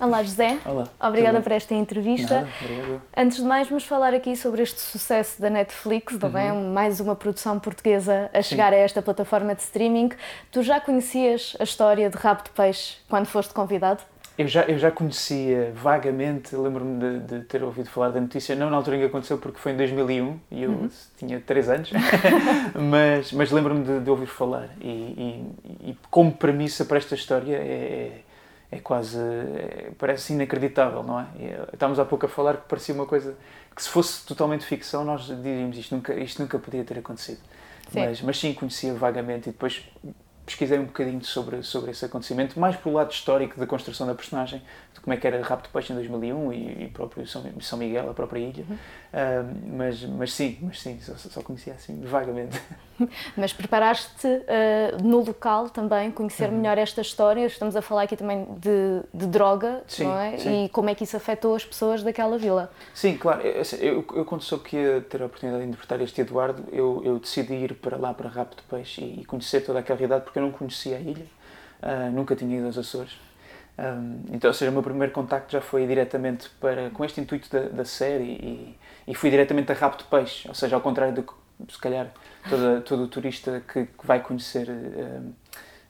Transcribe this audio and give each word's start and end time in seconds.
Olá, 0.00 0.22
José. 0.22 0.58
Olá. 0.64 0.88
Obrigada 0.98 1.40
por 1.42 1.52
esta 1.52 1.74
entrevista. 1.74 2.34
Nada. 2.36 3.02
Antes 3.14 3.36
de 3.36 3.44
mais, 3.44 3.68
vamos 3.68 3.84
falar 3.84 4.14
aqui 4.14 4.34
sobre 4.34 4.62
este 4.62 4.80
sucesso 4.80 5.40
da 5.40 5.50
Netflix, 5.50 6.16
também 6.16 6.50
Uhum. 6.50 6.72
mais 6.72 7.00
uma 7.00 7.14
produção 7.14 7.58
portuguesa 7.58 8.30
a 8.32 8.40
chegar 8.40 8.72
a 8.72 8.76
esta 8.76 9.02
plataforma 9.02 9.54
de 9.54 9.60
streaming. 9.60 10.10
Tu 10.50 10.62
já 10.62 10.80
conhecias 10.80 11.54
a 11.60 11.64
história 11.64 12.08
de 12.08 12.16
Rabo 12.16 12.42
de 12.44 12.50
Peixe 12.50 12.96
quando 13.10 13.26
foste 13.26 13.52
convidado? 13.52 14.00
Eu 14.38 14.48
já, 14.48 14.62
eu 14.62 14.78
já 14.78 14.90
conhecia 14.90 15.70
vagamente, 15.74 16.56
lembro-me 16.56 16.98
de, 16.98 17.18
de 17.40 17.44
ter 17.44 17.62
ouvido 17.62 17.90
falar 17.90 18.08
da 18.08 18.20
notícia, 18.22 18.54
não 18.56 18.70
na 18.70 18.76
altura 18.78 18.96
em 18.96 19.00
que 19.00 19.06
aconteceu, 19.06 19.36
porque 19.36 19.58
foi 19.58 19.72
em 19.72 19.76
2001 19.76 20.40
e 20.50 20.62
eu 20.62 20.88
tinha 21.18 21.38
3 21.40 21.68
anos, 21.68 21.92
mas, 22.74 23.32
mas 23.32 23.50
lembro-me 23.50 23.84
de, 23.84 24.00
de 24.00 24.08
ouvir 24.08 24.28
falar. 24.28 24.70
E, 24.80 24.88
e, 24.88 25.90
e 25.90 25.96
como 26.10 26.32
premissa 26.32 26.86
para 26.86 26.96
esta 26.96 27.14
história 27.14 27.54
é, 27.54 27.58
é, 27.58 28.20
é 28.70 28.78
quase. 28.78 29.18
é- 29.18 29.90
parece 29.98 30.32
inacreditável, 30.32 31.02
não 31.02 31.20
é? 31.20 31.26
Eh, 31.38 31.68
Estávamos 31.72 31.98
há 31.98 32.04
pouco 32.04 32.26
a 32.26 32.28
falar 32.28 32.56
que 32.58 32.68
parecia 32.68 32.94
uma 32.94 33.06
coisa 33.06 33.36
que, 33.74 33.82
se 33.82 33.88
fosse 33.88 34.24
totalmente 34.24 34.64
ficção, 34.64 35.04
nós 35.04 35.26
diríamos 35.26 35.76
isto 35.76 35.94
nunca, 35.94 36.14
isto 36.14 36.40
nunca 36.42 36.58
podia 36.58 36.84
ter 36.84 36.98
acontecido. 36.98 37.40
Sim. 37.90 38.00
Mas, 38.00 38.22
mas 38.22 38.38
sim, 38.38 38.54
conhecia 38.54 38.94
vagamente 38.94 39.48
e 39.48 39.52
depois 39.52 39.82
pesquisei 40.50 40.78
um 40.78 40.84
bocadinho 40.84 41.24
sobre, 41.24 41.62
sobre 41.62 41.92
esse 41.92 42.04
acontecimento, 42.04 42.58
mais 42.58 42.74
pelo 42.76 42.96
lado 42.96 43.12
histórico 43.12 43.58
da 43.58 43.66
construção 43.66 44.04
da 44.06 44.14
personagem, 44.14 44.60
de 44.92 45.00
como 45.00 45.14
é 45.14 45.16
que 45.16 45.24
era 45.26 45.40
Rapto 45.42 45.68
de 45.68 45.72
Peixe 45.72 45.92
em 45.92 45.96
2001 45.96 46.52
e, 46.52 46.84
e 46.84 46.88
próprio 46.88 47.24
São, 47.26 47.44
São 47.60 47.78
Miguel, 47.78 48.10
a 48.10 48.14
própria 48.14 48.40
ilha. 48.40 48.64
Ah, 49.12 49.44
mas, 49.66 50.02
mas 50.04 50.32
sim, 50.32 50.58
mas 50.60 50.80
sim, 50.80 50.98
só, 51.00 51.14
só 51.14 51.40
conhecia 51.42 51.72
assim, 51.74 52.00
vagamente. 52.02 52.60
Mas 53.34 53.50
preparaste 53.50 54.26
eh, 54.46 54.94
no 55.02 55.24
local 55.24 55.70
também 55.70 56.10
conhecer 56.10 56.50
Uhum. 56.50 56.58
melhor 56.58 56.76
esta 56.76 57.00
história. 57.00 57.46
Estamos 57.46 57.74
a 57.74 57.80
falar 57.80 58.02
aqui 58.02 58.14
também 58.14 58.46
de, 58.58 59.00
de 59.14 59.26
droga, 59.26 59.82
Sim, 59.88 60.04
não 60.04 60.18
é? 60.20 60.36
sim. 60.36 60.64
E 60.66 60.68
como 60.68 60.90
é 60.90 60.94
que 60.94 61.04
isso 61.04 61.16
afetou 61.16 61.54
as 61.54 61.64
pessoas 61.64 62.02
daquela 62.02 62.36
vila. 62.36 62.70
Sim, 62.92 63.16
claro. 63.16 63.40
Eu, 63.40 63.60
assim, 63.62 63.76
eu, 63.76 64.04
eu 64.14 64.24
quando 64.26 64.42
soube 64.42 64.64
que 64.64 64.76
ia 64.76 65.00
ter 65.00 65.22
a 65.22 65.26
oportunidade 65.26 65.62
de 65.64 65.68
interpretar 65.70 65.98
este 66.02 66.20
Eduardo, 66.20 66.62
eu, 66.72 67.00
eu 67.02 67.18
decidi 67.18 67.54
ir 67.54 67.72
para 67.76 67.96
lá, 67.96 68.12
para 68.12 68.28
Rapto 68.28 68.58
de 68.58 68.62
Peixe, 68.64 69.00
e, 69.00 69.20
e 69.22 69.24
conhecer 69.24 69.62
toda 69.62 69.78
aquela 69.78 69.98
realidade, 69.98 70.24
porque 70.24 70.38
eu 70.40 70.46
não 70.46 70.52
conhecia 70.52 70.96
a 70.96 71.00
ilha, 71.00 71.26
ah, 71.82 72.10
nunca 72.10 72.34
tinha 72.34 72.56
ido 72.56 72.66
aos 72.66 72.78
Açores. 72.78 73.16
Um, 73.78 74.34
então, 74.34 74.50
ou 74.50 74.54
seja, 74.54 74.70
o 74.70 74.74
meu 74.74 74.82
primeiro 74.82 75.12
contacto 75.12 75.52
já 75.52 75.60
foi 75.60 75.86
diretamente 75.86 76.50
para, 76.60 76.90
com 76.90 77.02
este 77.02 77.20
intuito 77.20 77.48
da, 77.50 77.60
da 77.68 77.84
série 77.84 78.24
e, 78.24 78.78
e 79.08 79.14
fui 79.14 79.30
diretamente 79.30 79.72
a 79.72 79.74
Rapto 79.74 80.04
de 80.04 80.10
Peixe, 80.10 80.46
ou 80.46 80.54
seja, 80.54 80.76
ao 80.76 80.82
contrário 80.82 81.14
do 81.14 81.22
que, 81.22 81.32
se 81.70 81.78
calhar, 81.78 82.08
todo 82.84 83.04
o 83.04 83.08
turista 83.08 83.62
que, 83.66 83.86
que 83.86 84.06
vai 84.06 84.20
conhecer 84.20 84.68
um, 84.68 85.32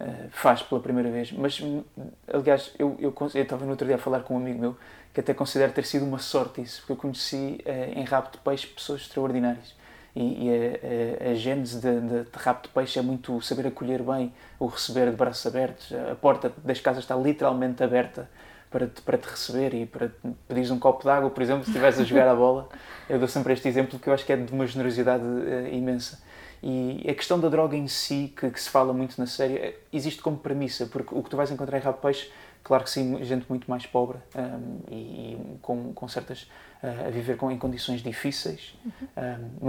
uh, 0.00 0.28
faz 0.30 0.62
pela 0.62 0.80
primeira 0.80 1.10
vez. 1.10 1.30
Mas, 1.32 1.60
hum, 1.60 1.84
aliás, 2.32 2.72
eu, 2.78 2.96
eu, 2.98 3.14
eu 3.34 3.42
estava 3.42 3.64
no 3.64 3.72
outro 3.72 3.86
dia 3.86 3.96
a 3.96 3.98
falar 3.98 4.20
com 4.20 4.34
um 4.34 4.38
amigo 4.38 4.60
meu 4.60 4.76
que 5.12 5.20
até 5.20 5.32
considero 5.32 5.72
ter 5.72 5.84
sido 5.84 6.04
uma 6.04 6.18
sorte 6.18 6.60
isso, 6.60 6.80
porque 6.80 6.92
eu 6.92 6.96
conheci 6.96 7.60
eh, 7.64 7.92
em 7.94 8.02
Rapto 8.02 8.36
de 8.36 8.44
Peixe 8.44 8.66
pessoas 8.66 9.02
extraordinárias. 9.02 9.72
E, 10.16 10.46
e 10.46 10.50
a, 10.50 11.28
a, 11.28 11.32
a 11.32 11.34
gênese 11.34 11.80
de, 11.80 12.00
de, 12.00 12.22
de 12.24 12.38
Rapto 12.38 12.68
de 12.68 12.74
Peixe 12.74 12.98
é 12.98 13.02
muito 13.02 13.40
saber 13.42 13.66
acolher 13.66 14.02
bem, 14.02 14.32
o 14.60 14.66
receber 14.66 15.10
de 15.10 15.16
braços 15.16 15.44
abertos. 15.46 15.92
A 16.10 16.14
porta 16.14 16.52
das 16.64 16.80
casas 16.80 17.02
está 17.02 17.16
literalmente 17.16 17.82
aberta 17.82 18.28
para 18.70 18.88
te, 18.88 19.02
para 19.02 19.16
te 19.18 19.28
receber 19.28 19.72
e 19.74 19.86
para 19.86 20.10
pedires 20.48 20.70
um 20.70 20.78
copo 20.80 21.04
de 21.04 21.08
água, 21.08 21.30
por 21.30 21.42
exemplo, 21.42 21.62
se 21.64 21.70
estiveres 21.70 21.98
a 22.00 22.04
jogar 22.04 22.28
a 22.28 22.34
bola. 22.34 22.68
Eu 23.08 23.18
dou 23.18 23.28
sempre 23.28 23.52
este 23.52 23.68
exemplo 23.68 23.98
que 23.98 24.08
eu 24.08 24.12
acho 24.12 24.24
que 24.24 24.32
é 24.32 24.36
de 24.36 24.52
uma 24.52 24.66
generosidade 24.66 25.24
eh, 25.46 25.70
imensa. 25.72 26.20
E 26.60 27.04
a 27.08 27.14
questão 27.14 27.38
da 27.38 27.48
droga 27.48 27.76
em 27.76 27.86
si, 27.86 28.32
que, 28.36 28.50
que 28.50 28.60
se 28.60 28.70
fala 28.70 28.92
muito 28.92 29.16
na 29.16 29.26
série, 29.26 29.76
existe 29.92 30.20
como 30.22 30.38
premissa, 30.38 30.86
porque 30.86 31.14
o 31.14 31.22
que 31.22 31.30
tu 31.30 31.36
vais 31.36 31.50
encontrar 31.50 31.78
em 31.78 31.80
Rabo 31.80 31.98
de 31.98 32.02
Peixe, 32.02 32.32
claro 32.64 32.82
que 32.82 32.90
sim, 32.90 33.22
gente 33.22 33.46
muito 33.48 33.70
mais 33.70 33.86
pobre 33.86 34.18
um, 34.34 34.80
e, 34.90 34.94
e 34.94 35.58
com, 35.60 35.92
com 35.92 36.08
certas. 36.08 36.48
uh, 36.84 37.08
a 37.08 37.10
viver 37.10 37.36
com, 37.36 37.50
em 37.50 37.58
condições 37.58 38.02
difíceis. 38.02 38.76
Um, 39.16 39.50